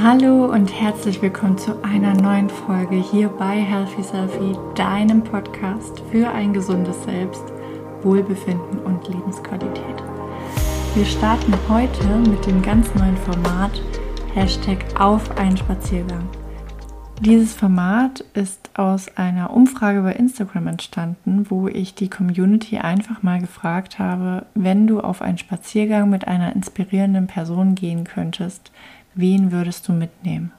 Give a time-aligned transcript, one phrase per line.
[0.00, 6.28] Hallo und herzlich willkommen zu einer neuen Folge hier bei Healthy Selfie, deinem Podcast für
[6.30, 7.42] ein gesundes Selbst,
[8.02, 10.04] Wohlbefinden und Lebensqualität.
[10.94, 13.82] Wir starten heute mit dem ganz neuen Format
[14.34, 16.28] Hashtag auf einen Spaziergang.
[17.20, 23.40] Dieses Format ist aus einer Umfrage bei Instagram entstanden, wo ich die Community einfach mal
[23.40, 28.70] gefragt habe, wenn du auf einen Spaziergang mit einer inspirierenden Person gehen könntest,
[29.18, 30.52] wen würdest du mitnehmen?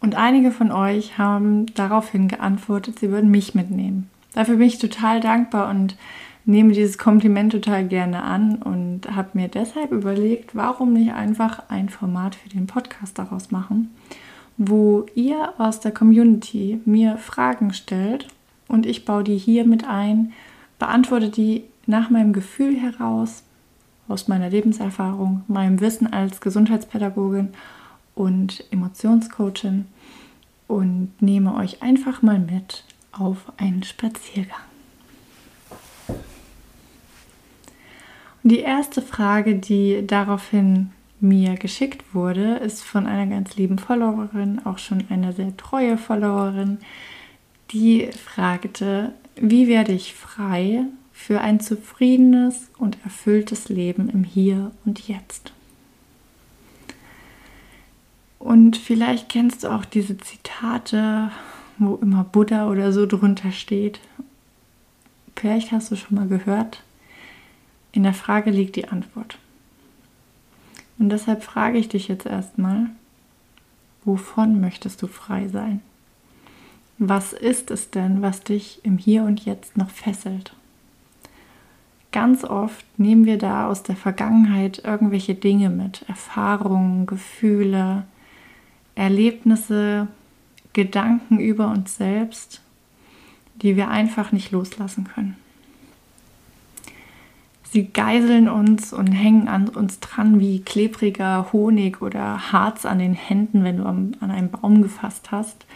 [0.00, 4.10] Und einige von euch haben daraufhin geantwortet, sie würden mich mitnehmen.
[4.34, 5.96] Dafür bin ich total dankbar und
[6.44, 11.88] nehme dieses Kompliment total gerne an und habe mir deshalb überlegt, warum nicht einfach ein
[11.88, 13.90] Format für den Podcast daraus machen
[14.56, 18.28] wo ihr aus der Community mir Fragen stellt
[18.68, 20.32] und ich baue die hier mit ein,
[20.78, 23.42] beantworte die nach meinem Gefühl heraus,
[24.08, 27.48] aus meiner Lebenserfahrung, meinem Wissen als Gesundheitspädagogin
[28.14, 29.86] und Emotionscoachin
[30.68, 34.60] und nehme euch einfach mal mit auf einen Spaziergang.
[38.42, 40.90] Und die erste Frage, die daraufhin
[41.20, 46.78] mir geschickt wurde, ist von einer ganz lieben Followerin, auch schon eine sehr treue Followerin,
[47.72, 50.84] die fragte, wie werde ich frei
[51.16, 55.52] für ein zufriedenes und erfülltes Leben im Hier und Jetzt?
[58.38, 61.32] Und vielleicht kennst du auch diese Zitate,
[61.78, 63.98] wo immer Buddha oder so drunter steht.
[65.34, 66.82] Vielleicht hast du schon mal gehört.
[67.90, 69.38] In der Frage liegt die Antwort.
[70.98, 72.90] Und deshalb frage ich dich jetzt erstmal,
[74.04, 75.80] wovon möchtest du frei sein?
[76.98, 80.54] Was ist es denn, was dich im Hier und Jetzt noch fesselt?
[82.16, 88.04] Ganz oft nehmen wir da aus der Vergangenheit irgendwelche Dinge mit, Erfahrungen, Gefühle,
[88.94, 90.08] Erlebnisse,
[90.72, 92.62] Gedanken über uns selbst,
[93.56, 95.36] die wir einfach nicht loslassen können.
[97.64, 103.12] Sie geiseln uns und hängen an uns dran wie klebriger Honig oder Harz an den
[103.12, 105.66] Händen, wenn du an einen Baum gefasst hast.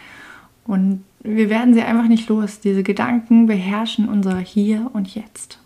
[0.65, 2.61] Und wir werden sie einfach nicht los.
[2.61, 5.60] Diese Gedanken beherrschen unser Hier und Jetzt.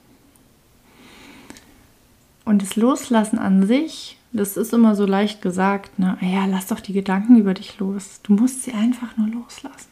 [2.44, 6.18] Und das Loslassen an sich, das ist immer so leicht gesagt, ne?
[6.20, 8.20] Ja, lass doch die Gedanken über dich los.
[8.22, 9.88] Du musst sie einfach nur loslassen.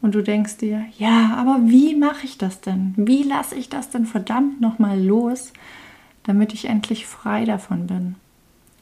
[0.00, 2.92] Und du denkst dir, ja, aber wie mache ich das denn?
[2.96, 5.52] Wie lasse ich das denn verdammt nochmal los,
[6.24, 8.16] damit ich endlich frei davon bin?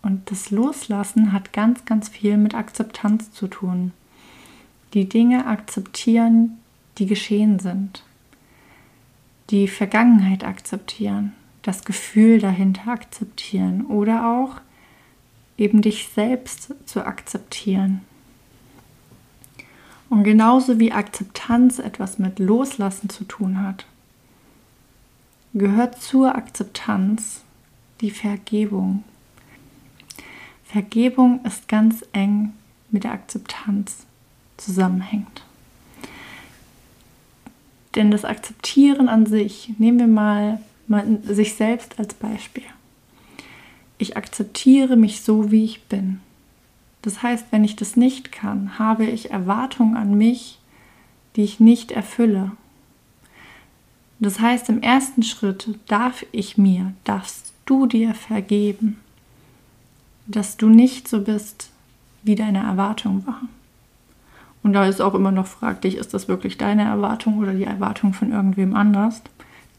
[0.03, 3.93] Und das Loslassen hat ganz, ganz viel mit Akzeptanz zu tun.
[4.94, 6.59] Die Dinge akzeptieren,
[6.99, 8.03] die geschehen sind.
[9.50, 11.34] Die Vergangenheit akzeptieren.
[11.62, 13.87] Das Gefühl dahinter akzeptieren.
[13.87, 14.60] Oder auch
[15.56, 18.00] eben dich selbst zu akzeptieren.
[20.09, 23.87] Und genauso wie Akzeptanz etwas mit Loslassen zu tun hat,
[25.54, 27.43] gehört zur Akzeptanz
[28.00, 29.04] die Vergebung.
[30.65, 32.53] Vergebung ist ganz eng
[32.91, 34.06] mit der Akzeptanz
[34.56, 35.44] zusammenhängt.
[37.94, 42.64] Denn das Akzeptieren an sich, nehmen wir mal, mal sich selbst als Beispiel.
[43.96, 46.20] Ich akzeptiere mich so, wie ich bin.
[47.02, 50.58] Das heißt, wenn ich das nicht kann, habe ich Erwartungen an mich,
[51.36, 52.52] die ich nicht erfülle.
[54.18, 58.98] Das heißt, im ersten Schritt darf ich mir, darfst du dir vergeben,
[60.26, 61.70] dass du nicht so bist,
[62.22, 63.40] wie deine Erwartung war.
[64.62, 68.12] Und da ist auch immer noch fraglich, ist das wirklich deine Erwartung oder die Erwartung
[68.12, 69.22] von irgendwem anders?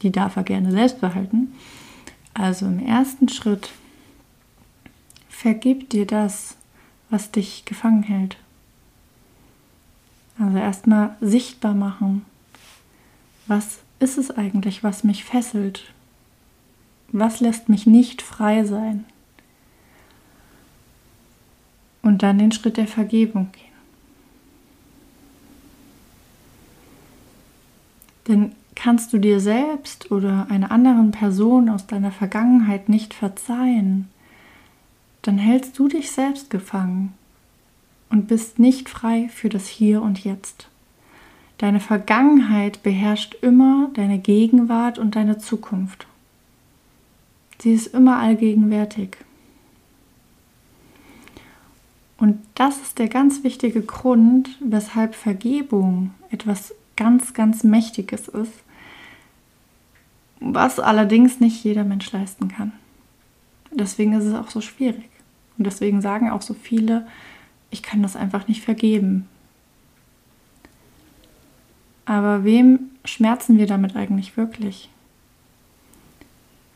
[0.01, 1.53] Die darf er gerne selbst behalten.
[2.33, 3.69] Also im ersten Schritt
[5.29, 6.55] vergib dir das,
[7.09, 8.37] was dich gefangen hält.
[10.39, 12.25] Also erstmal sichtbar machen.
[13.47, 15.83] Was ist es eigentlich, was mich fesselt?
[17.11, 19.05] Was lässt mich nicht frei sein?
[22.01, 23.65] Und dann den Schritt der Vergebung gehen.
[28.27, 34.09] Denn kannst du dir selbst oder einer anderen Person aus deiner Vergangenheit nicht verzeihen,
[35.21, 37.13] dann hältst du dich selbst gefangen
[38.09, 40.67] und bist nicht frei für das Hier und Jetzt.
[41.59, 46.07] Deine Vergangenheit beherrscht immer deine Gegenwart und deine Zukunft.
[47.59, 49.15] Sie ist immer allgegenwärtig.
[52.17, 58.63] Und das ist der ganz wichtige Grund, weshalb Vergebung etwas ganz, ganz Mächtiges ist,
[60.41, 62.73] was allerdings nicht jeder Mensch leisten kann.
[63.71, 65.09] Deswegen ist es auch so schwierig.
[65.57, 67.07] Und deswegen sagen auch so viele,
[67.69, 69.27] ich kann das einfach nicht vergeben.
[72.05, 74.89] Aber wem schmerzen wir damit eigentlich wirklich?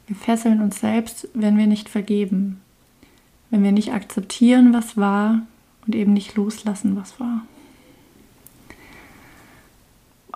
[0.08, 2.62] Wir fesseln uns selbst, wenn wir nicht vergeben,
[3.50, 5.42] wenn wir nicht akzeptieren, was war
[5.88, 7.42] und eben nicht loslassen, was war.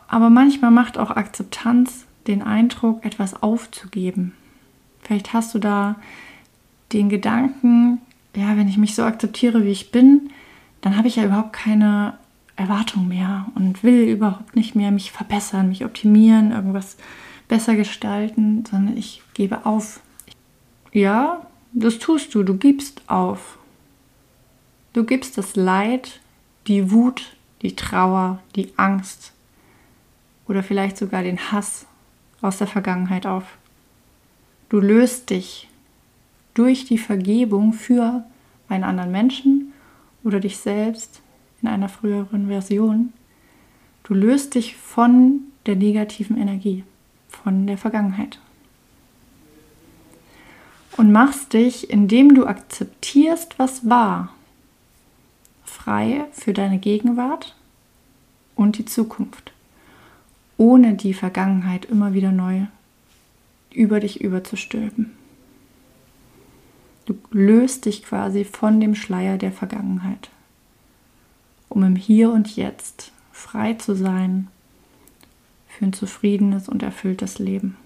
[0.08, 4.34] Aber manchmal macht auch Akzeptanz den Eindruck, etwas aufzugeben.
[5.02, 5.96] Vielleicht hast du da
[6.92, 8.00] den Gedanken,
[8.36, 10.30] ja, wenn ich mich so akzeptiere, wie ich bin,
[10.82, 12.18] dann habe ich ja überhaupt keine
[12.56, 16.98] Erwartung mehr und will überhaupt nicht mehr mich verbessern, mich optimieren, irgendwas
[17.48, 20.02] besser gestalten, sondern ich gebe auf.
[20.92, 23.58] Ja, das tust du, du gibst auf.
[24.94, 26.20] Du gibst das Leid,
[26.68, 29.34] die Wut, die Trauer, die Angst
[30.48, 31.86] oder vielleicht sogar den Hass
[32.42, 33.58] aus der Vergangenheit auf.
[34.70, 35.68] Du löst dich
[36.54, 38.24] durch die Vergebung für
[38.68, 39.74] einen anderen Menschen
[40.24, 41.22] oder dich selbst
[41.62, 43.14] in einer früheren Version.
[44.04, 46.84] Du löst dich von der negativen Energie,
[47.28, 48.40] von der Vergangenheit.
[50.98, 54.34] Und machst dich, indem du akzeptierst, was war,
[55.64, 57.56] frei für deine Gegenwart
[58.56, 59.54] und die Zukunft,
[60.60, 62.64] ohne die Vergangenheit immer wieder neu
[63.74, 65.16] über dich überzustülpen.
[67.06, 70.30] Du löst dich quasi von dem Schleier der Vergangenheit,
[71.70, 74.50] um im Hier und Jetzt frei zu sein
[75.70, 77.78] für ein zufriedenes und erfülltes Leben.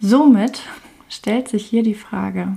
[0.00, 0.62] Somit
[1.08, 2.56] stellt sich hier die Frage,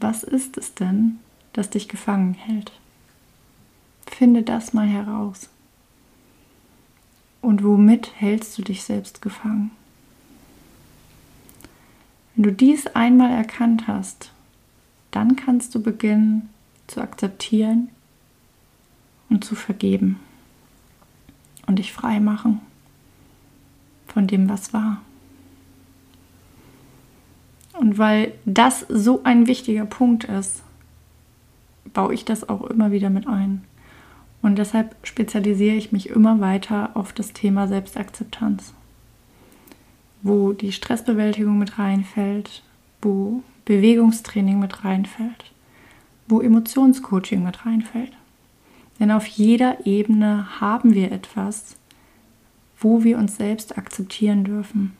[0.00, 1.18] was ist es denn,
[1.52, 2.72] das dich gefangen hält?
[4.06, 5.50] Finde das mal heraus.
[7.40, 9.70] Und womit hältst du dich selbst gefangen?
[12.34, 14.32] Wenn du dies einmal erkannt hast,
[15.10, 16.50] dann kannst du beginnen
[16.86, 17.88] zu akzeptieren
[19.28, 20.20] und zu vergeben
[21.66, 22.60] und dich frei machen
[24.06, 25.02] von dem, was war.
[27.74, 30.62] Und weil das so ein wichtiger Punkt ist,
[31.92, 33.64] baue ich das auch immer wieder mit ein.
[34.42, 38.72] Und deshalb spezialisiere ich mich immer weiter auf das Thema Selbstakzeptanz,
[40.22, 42.62] wo die Stressbewältigung mit reinfällt,
[43.02, 45.52] wo Bewegungstraining mit reinfällt,
[46.28, 48.12] wo Emotionscoaching mit reinfällt.
[49.00, 51.76] Denn auf jeder Ebene haben wir etwas,
[52.80, 54.92] wo wir uns selbst akzeptieren dürfen.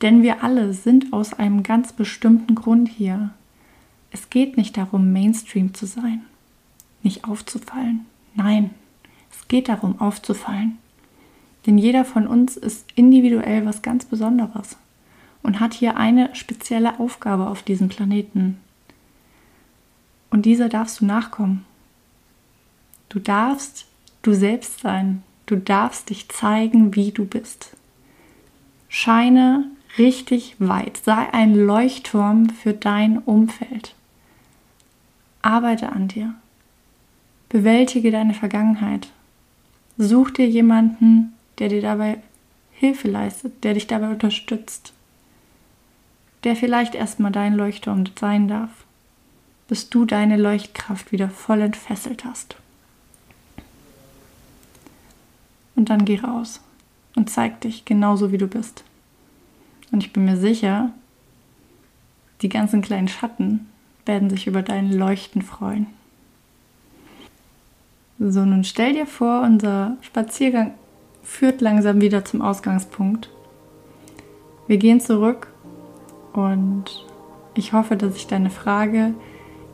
[0.00, 3.30] Denn wir alle sind aus einem ganz bestimmten Grund hier.
[4.10, 6.22] Es geht nicht darum, Mainstream zu sein
[7.02, 8.06] nicht aufzufallen.
[8.34, 8.70] Nein,
[9.30, 10.78] es geht darum, aufzufallen.
[11.66, 14.76] Denn jeder von uns ist individuell was ganz Besonderes
[15.42, 18.58] und hat hier eine spezielle Aufgabe auf diesem Planeten.
[20.30, 21.64] Und dieser darfst du nachkommen.
[23.08, 23.86] Du darfst
[24.22, 25.22] du selbst sein.
[25.46, 27.76] Du darfst dich zeigen, wie du bist.
[28.88, 29.64] Scheine
[29.98, 30.98] richtig weit.
[30.98, 33.94] Sei ein Leuchtturm für dein Umfeld.
[35.42, 36.34] Arbeite an dir.
[37.50, 39.08] Bewältige deine Vergangenheit.
[39.98, 42.18] Such dir jemanden, der dir dabei
[42.70, 44.92] Hilfe leistet, der dich dabei unterstützt,
[46.44, 48.70] der vielleicht erstmal dein Leuchtturm sein darf,
[49.68, 52.54] bis du deine Leuchtkraft wieder voll entfesselt hast.
[55.74, 56.60] Und dann geh raus
[57.16, 58.84] und zeig dich genauso, wie du bist.
[59.90, 60.92] Und ich bin mir sicher,
[62.42, 63.66] die ganzen kleinen Schatten
[64.06, 65.88] werden sich über dein Leuchten freuen.
[68.22, 70.74] So, nun stell dir vor, unser Spaziergang
[71.22, 73.30] führt langsam wieder zum Ausgangspunkt.
[74.66, 75.46] Wir gehen zurück
[76.34, 76.84] und
[77.54, 79.14] ich hoffe, dass ich deine Frage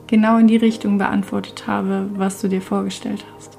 [0.07, 3.57] genau in die Richtung beantwortet habe, was du dir vorgestellt hast.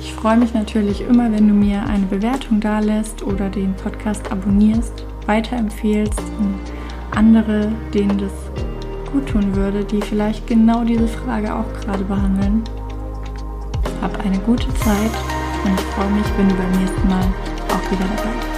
[0.00, 5.06] Ich freue mich natürlich immer, wenn du mir eine Bewertung dalässt oder den Podcast abonnierst,
[5.26, 6.58] weiterempfehlst und
[7.12, 8.32] andere, denen das
[9.12, 12.64] gut tun würde, die vielleicht genau diese Frage auch gerade behandeln.
[14.00, 15.10] Hab eine gute Zeit
[15.64, 17.24] und ich freue mich, wenn du beim nächsten Mal
[17.68, 18.57] auch wieder dabei bist.